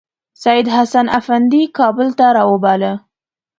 سیدحسن 0.43 1.05
افندي 1.19 1.63
کابل 1.77 2.07
ته 2.17 2.25
راوباله. 2.37 2.93